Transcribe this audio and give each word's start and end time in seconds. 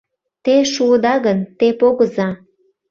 Те 0.43 0.55
шуыда 0.73 1.15
гын, 1.25 1.39
те 1.57 1.67
погыза 1.79 2.29